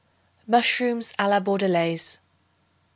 Mushrooms 0.47 1.13
a 1.19 1.27
la 1.27 1.39
Bordelaise. 1.39 2.17